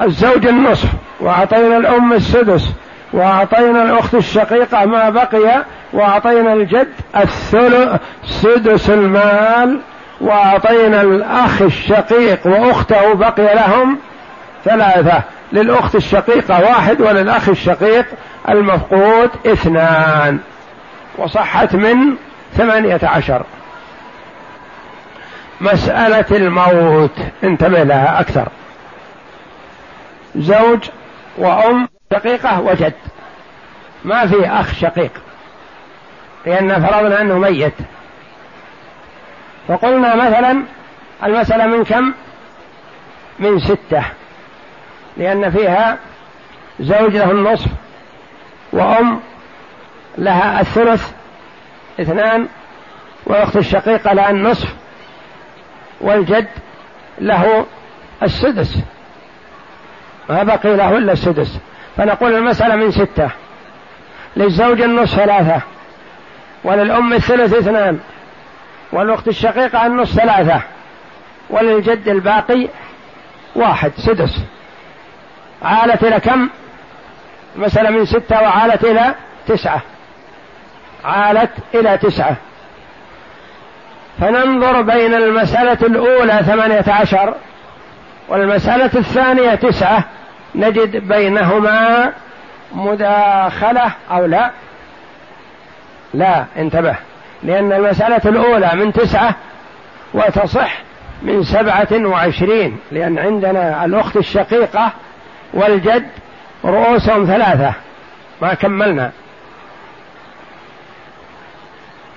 [0.00, 0.88] الزوج النصف
[1.20, 2.70] وأعطينا الأم السدس
[3.12, 9.80] وأعطينا الأخت الشقيقة ما بقي وأعطينا الجد الثلث سدس المال
[10.20, 13.98] وأعطينا الأخ الشقيق وأخته بقي لهم
[14.64, 15.22] ثلاثة
[15.52, 18.06] للأخت الشقيقة واحد وللأخ الشقيق
[18.48, 20.38] المفقود اثنان.
[21.18, 21.96] وصحت من
[22.56, 23.42] ثمانية عشر.
[25.60, 28.48] مسألة الموت انتبه لها أكثر.
[30.36, 30.88] زوج
[31.38, 32.94] وأم شقيقة وجد.
[34.04, 35.12] ما في أخ شقيق
[36.46, 37.74] لأن فرضنا أنه ميت.
[39.68, 40.62] فقلنا مثلا
[41.24, 42.12] المسألة من كم؟
[43.38, 44.04] من ستة.
[45.16, 45.98] لأن فيها
[46.80, 47.68] زوج له النصف
[48.72, 49.20] وأم
[50.18, 51.12] لها الثلث
[52.00, 52.48] اثنان
[53.26, 54.74] والأخت الشقيقة لها النصف
[56.00, 56.48] والجد
[57.18, 57.66] له
[58.22, 58.78] السدس.
[60.28, 61.58] ما بقي له إلا السدس.
[61.96, 63.30] فنقول المسألة من ستة.
[64.36, 65.60] للزوج النصف ثلاثة
[66.64, 68.00] وللأم الثلث اثنان
[68.92, 70.62] والأخت الشقيقة النصف ثلاثة
[71.50, 72.68] وللجد الباقي
[73.56, 74.44] واحد سدس.
[75.64, 76.48] عالت إلى كم؟
[77.56, 79.14] مسألة من ستة وعالت إلى
[79.48, 79.80] تسعة.
[81.04, 82.36] عالت إلى تسعة.
[84.20, 87.34] فننظر بين المسألة الأولى ثمانية عشر
[88.28, 90.04] والمسألة الثانية تسعة.
[90.54, 92.12] نجد بينهما
[92.72, 94.50] مداخلة أو لا؟
[96.14, 96.96] لا انتبه.
[97.42, 99.34] لأن المسألة الأولى من تسعة
[100.14, 100.82] وتصح
[101.22, 102.78] من سبعة وعشرين.
[102.92, 104.92] لأن عندنا الأخت الشقيقة
[105.54, 106.08] والجد
[106.64, 107.74] رؤوسهم ثلاثة.
[108.42, 109.10] ما كملنا.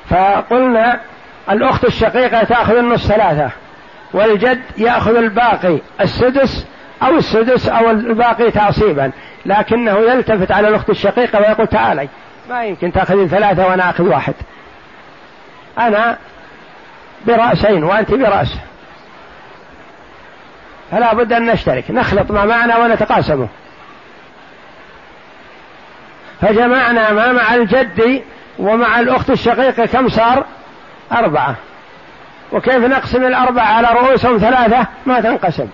[0.09, 0.99] فقلنا
[1.49, 3.49] الأخت الشقيقة تأخذ النص ثلاثة
[4.13, 6.67] والجد يأخذ الباقي السدس
[7.03, 9.11] أو السدس أو الباقي تعصيبا
[9.45, 12.07] لكنه يلتفت على الأخت الشقيقة ويقول تعالي.
[12.49, 14.33] ما يمكن تأخذين ثلاثة وأنا أخذ واحد.
[15.77, 16.17] أنا
[17.27, 18.57] برأسين وأنت برأس.
[20.91, 23.47] فلا بد أن نشترك نخلط ما معنا ونتقاسمه.
[26.41, 28.23] فجمعنا ما مع الجد
[28.59, 30.45] ومع الأخت الشقيقة كم صار؟
[31.11, 31.55] أربعة.
[32.51, 35.67] وكيف نقسم الأربعة على رؤوسهم ثلاثة؟ ما تنقسم.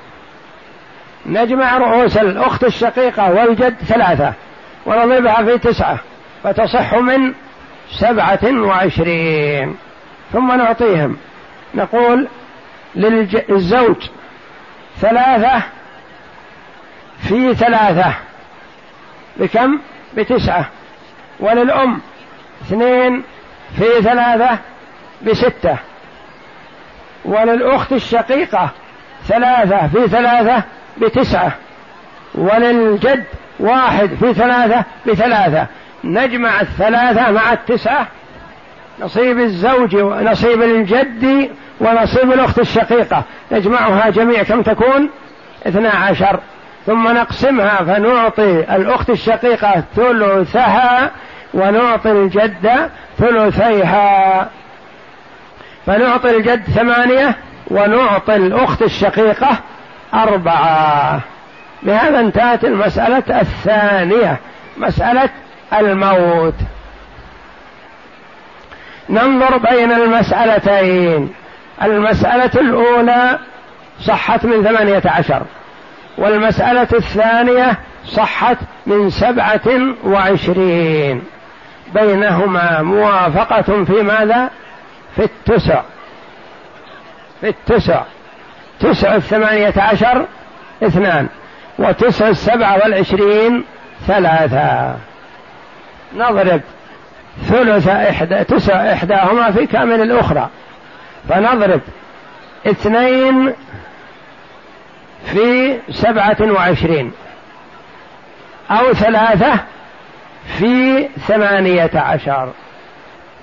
[1.26, 4.34] نجمع رؤوس الأخت الشقيقة والجد ثلاثة
[4.86, 6.00] ونضربها في تسعة
[6.44, 7.34] فتصح من
[7.92, 9.76] سبعة وعشرين.
[10.34, 11.18] ثم نعطيهم.
[11.76, 12.28] نقول
[12.96, 14.10] للزوج
[15.02, 15.62] ثلاثة
[17.20, 18.14] في ثلاثة
[19.38, 19.80] بكم؟
[20.18, 20.66] بتسعة.
[21.40, 22.02] وللأم
[22.62, 23.24] اثنين
[23.78, 24.58] في ثلاثة
[25.22, 25.78] بستة.
[27.26, 28.70] وللأخت الشقيقة
[29.28, 30.64] ثلاثة في ثلاثة
[30.98, 31.52] بتسعة.
[32.36, 33.24] وللجد
[33.60, 35.68] واحد في ثلاثة بثلاثة.
[36.04, 38.08] نجمع الثلاثة مع التسعة؟
[39.00, 41.50] نصيب الزوج ونصيب الجد
[41.82, 43.24] ونصيب الأخت الشقيقة.
[43.52, 45.10] نجمعها جميع كم تكون؟
[45.68, 46.40] اثنا عشر.
[46.86, 51.12] ثم نقسمها فنعطي الأخت الشقيقة ثلثها
[51.54, 54.50] ونعطي الجد ثلثيها.
[55.86, 57.36] فنعطي الجد ثمانية
[57.68, 59.60] ونعطي الأخت الشقيقة
[60.14, 61.20] أربعة.
[61.84, 64.40] بهذا انتهت المسألة الثانية
[64.78, 65.30] مسألة
[65.74, 66.56] الموت.
[69.10, 71.34] ننظر بين المسألتين.
[71.84, 73.40] المسألة الأولى
[74.00, 75.42] صحت من ثمانية عشر
[76.18, 81.24] والمسألة الثانية صحت من سبعة وعشرين.
[81.94, 84.50] بينهما موافقة في ماذا؟
[85.16, 85.82] في التسع.
[87.42, 88.02] في التسع.
[88.80, 90.26] تسع الثمانية عشر
[90.84, 91.28] اثنان
[91.80, 93.64] وتسع السبعة والعشرين
[94.08, 94.96] ثلاثة.
[96.16, 96.62] نضرب
[97.44, 100.50] ثلث إحدى تسع إحداهما في كامل الأخرى.
[101.30, 101.82] فنضرب
[102.68, 103.54] اثنين
[105.26, 107.12] في سبعة وعشرين
[108.72, 109.54] أو ثلاثة
[110.60, 112.50] في ثمانية عشر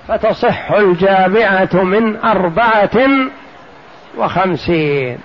[0.07, 3.09] فتصح الجامعة من أربعة
[4.17, 5.17] وخمسين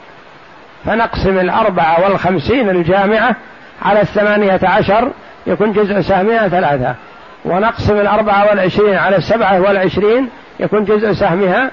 [0.84, 3.36] فنقسم الأربعة والخمسين الجامعة
[3.82, 5.10] على الثمانية عشر
[5.46, 6.94] يكون جزء سهمها ثلاثة
[7.44, 10.28] ونقسم الأربعة والعشرين على السبعة والعشرين
[10.60, 11.70] يكون جزء سهمها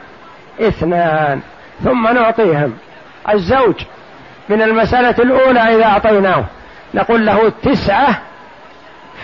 [0.67, 1.41] اثنان
[1.83, 2.77] ثم نعطيهم.
[3.29, 3.75] الزوج
[4.49, 6.45] من المسألة الأولى إذا أعطيناه
[6.93, 8.21] نقول له تسعة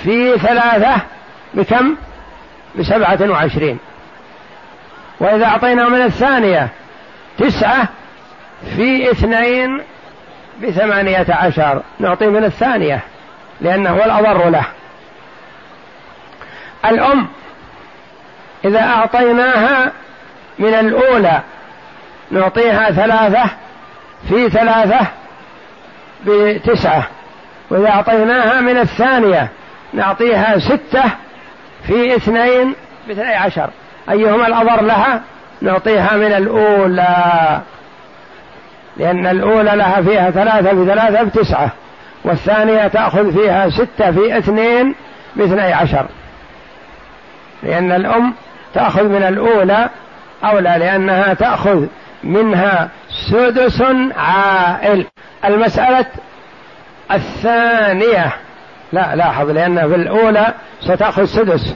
[0.03, 1.01] في ثلاثة
[1.53, 1.95] بكم؟
[2.75, 3.79] بسبعة وعشرين.
[5.19, 6.69] وإذا أعطيناه من الثانية
[7.37, 7.87] تسعة
[8.75, 9.81] في اثنين
[10.63, 12.99] بثمانية عشر نعطيه من الثانية
[13.61, 14.65] لأنه هو الأضر له.
[16.85, 17.27] الأم
[18.65, 19.91] إذا أعطيناها
[20.59, 21.41] من الأولى
[22.31, 23.43] نعطيها ثلاثة
[24.29, 25.07] في ثلاثة
[26.25, 27.07] بتسعة.
[27.69, 29.49] وإذا أعطيناها من الثانية
[29.93, 31.03] نعطيها ستة
[31.87, 32.75] في اثنين
[33.07, 33.69] باثني عشر.
[34.09, 35.21] أيهما الأضر لها؟
[35.61, 37.61] نعطيها من الأولى.
[38.97, 41.71] لأن الأولى لها فيها ثلاثة بثلاثة بتسعة.
[42.23, 44.95] والثانية تأخذ فيها ستة في اثنين
[45.35, 46.05] باثني عشر.
[47.63, 48.33] لأن الأم
[48.73, 49.89] تأخذ من الأولى
[50.43, 51.85] أولى لأنها تأخذ
[52.23, 52.89] منها
[53.31, 53.83] سدس
[54.17, 55.05] عائل.
[55.45, 56.05] المسألة
[57.11, 58.33] الثانية.
[58.93, 61.75] لا لاحظ لأن في الأولى ستأخذ سدس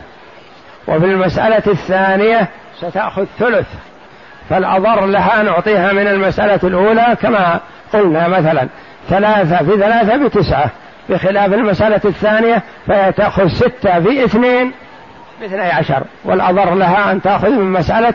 [0.88, 2.48] وفي المسألة الثانية
[2.80, 3.68] ستأخذ ثلث.
[4.50, 7.60] فالأضر لها نعطيها من المسألة الأولى كما
[7.94, 8.68] قلنا مثلا.
[9.10, 10.70] ثلاثة في ثلاثة بتسعة
[11.10, 14.72] بخلاف المسألة الثانية فهي تأخذ ستة في اثنين
[15.42, 16.04] باثني عشر.
[16.26, 18.14] والأضر لها أن تأخذ من مسألة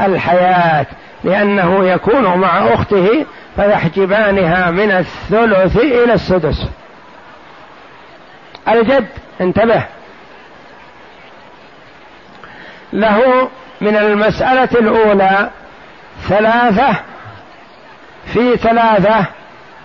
[0.00, 0.86] الحياة
[1.24, 3.26] لأنه يكون مع أخته
[3.56, 6.66] فيحجبانها من الثلث إلى السدس.
[8.68, 9.08] الجد
[9.40, 9.84] انتبه.
[12.92, 13.48] له
[13.80, 15.50] من المسألة الأولى
[16.28, 16.96] ثلاثة
[18.26, 19.26] في ثلاثة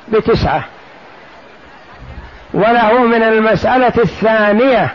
[0.08, 0.64] بتسعة.
[2.54, 4.94] وله من المسألة الثانية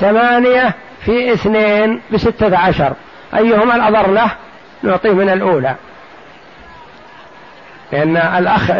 [0.00, 0.74] ثمانية
[1.04, 2.92] في اثنين بستة عشر.
[3.34, 4.30] أيهما الأضر له؟
[4.82, 5.74] نعطيه من الأولى.
[7.92, 8.72] لأن الأخ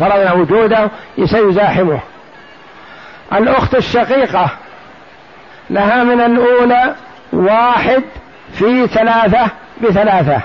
[0.00, 0.90] فرضنا وجوده
[1.24, 2.00] سيزاحمه.
[3.32, 4.50] الأخت الشقيقة
[5.70, 6.94] لها من الأولى
[7.32, 8.02] واحد
[8.52, 9.50] في ثلاثة
[9.82, 10.40] بثلاثة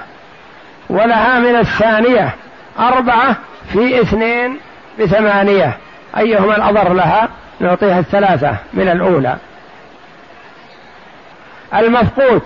[0.89, 2.35] ولها من الثانية
[2.79, 3.35] أربعة
[3.73, 4.59] في اثنين
[4.99, 5.77] بثمانية.
[6.17, 7.29] أيهما الأضر لها؟
[7.59, 9.37] نعطيها الثلاثة من الأولى.
[11.73, 12.41] المفقود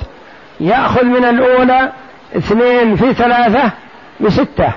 [0.60, 1.92] يأخذ من الأولى
[2.38, 3.72] اثنين في ثلاثة
[4.20, 4.74] بستة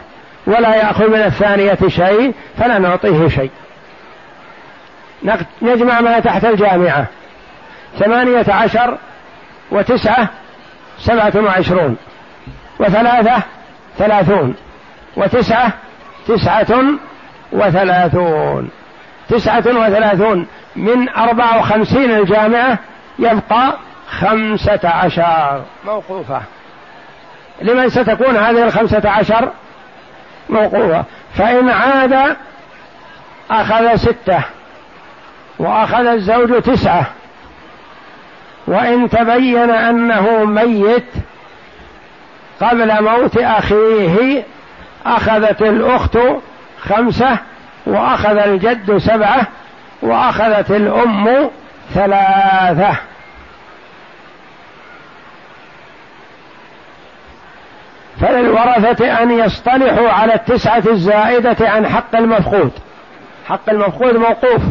[0.47, 3.51] ولا يأخذ من الثانية شيء فلا نعطيه شيء.
[5.63, 7.07] نجمع ما تحت الجامعة.
[7.99, 8.99] ثمانية عشر
[9.71, 10.29] وتسعة
[10.99, 11.97] سبعة وعشرون
[12.79, 13.43] وثلاثة
[13.99, 14.55] ثلاثون
[15.17, 15.73] وتسعة
[16.29, 16.85] تسعة
[17.53, 18.71] وثلاثون.
[19.29, 20.47] تسعة وثلاثون
[20.77, 22.79] من أربعة وخمسين الجامعة
[23.19, 23.79] يبقى
[24.11, 25.63] خمسة عشر.
[25.87, 26.43] موقوفة.
[27.63, 29.49] لمن ستكون هذه الخمسة عشر؟
[30.49, 31.05] موقوفة.
[31.35, 32.37] فإن عاد
[33.51, 34.39] أخذ ستة
[35.59, 37.07] وأخذ الزوج تسعة.
[38.67, 41.13] وإن تبين أنه ميت
[42.61, 44.43] قبل موت أخيه
[45.07, 46.19] أخذت الأخت
[46.81, 47.39] خمسة
[47.87, 49.47] وأخذ الجد سبعة
[50.03, 51.51] وأخذت الأم
[51.95, 52.97] ثلاثة.
[58.21, 62.73] فللورثة أن يصطلحوا على التسعة الزائدة عن حق المفقود.
[63.49, 64.63] حق المفقود موقوف.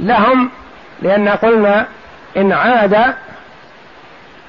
[0.00, 0.50] لهم
[1.02, 1.86] لأن قلنا
[2.36, 3.14] إن عاد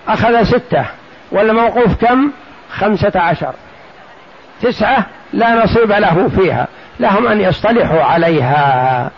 [0.08, 0.86] أخذ ستة
[1.32, 2.32] والموقوف كم؟
[2.72, 3.54] خمسة عشر.
[4.62, 6.68] تسعة لا نصيب له فيها.
[6.99, 9.12] لهم أن يصطلحوا عليها.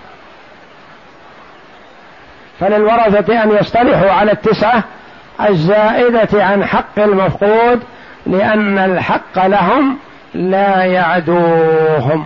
[2.59, 4.83] فللورثة أن يصطلحوا على التسعة
[5.49, 7.83] الزائدة عن حق المفقود
[8.25, 9.97] لأن الحق لهم
[10.33, 12.25] لا يعدوهم.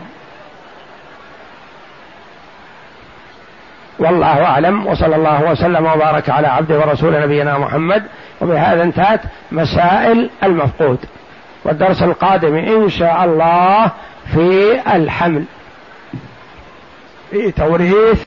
[3.99, 8.03] والله أعلم وصلى الله وسلم وبارك على عبده ورسول نبينا محمد.
[8.41, 9.21] وبهذا انتهت
[9.51, 10.99] مسائل المفقود
[11.65, 13.91] والدرس القادم إن شاء الله
[14.33, 15.43] في الحمل.
[17.31, 18.15] في توريث